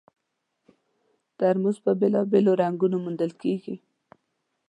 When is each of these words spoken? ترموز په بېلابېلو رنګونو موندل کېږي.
ترموز 1.37 1.77
په 1.85 1.91
بېلابېلو 1.99 2.51
رنګونو 2.61 2.97
موندل 3.03 3.31
کېږي. 3.41 3.75